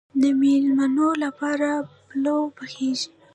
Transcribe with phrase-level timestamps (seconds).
[0.21, 1.69] د میلمنو لپاره
[2.09, 3.09] پلو پخیږي.